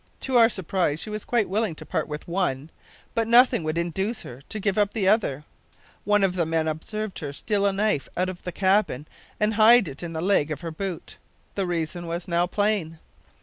To 0.21 0.35
our 0.35 0.49
surprise 0.49 0.99
she 0.99 1.11
was 1.11 1.25
quite 1.25 1.47
willing 1.47 1.75
to 1.75 1.85
part 1.85 2.07
with 2.07 2.27
one, 2.27 2.71
but 3.13 3.27
nothing 3.27 3.63
would 3.63 3.77
induce 3.77 4.23
her 4.23 4.41
to 4.49 4.59
give 4.59 4.75
up 4.75 4.95
the 4.95 5.07
other. 5.07 5.43
One 6.05 6.23
of 6.23 6.33
the 6.33 6.43
men 6.47 6.67
observed 6.67 7.19
her 7.19 7.31
steal 7.31 7.67
a 7.67 7.71
knife 7.71 8.09
out 8.17 8.27
of 8.27 8.41
the 8.41 8.51
cabin 8.51 9.07
and 9.39 9.53
hide 9.53 9.87
it 9.87 10.01
in 10.01 10.13
the 10.13 10.19
leg 10.21 10.49
of 10.49 10.61
her 10.61 10.71
boot. 10.71 11.17
The 11.53 11.67
reason 11.67 12.07
was 12.07 12.27
now 12.27 12.47
plain. 12.47 12.97